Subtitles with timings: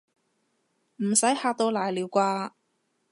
[0.95, 2.53] 唔使嚇到瀨尿啩